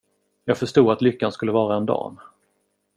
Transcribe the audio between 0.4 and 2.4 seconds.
Jag förstod att lyckan skulle vara en dam.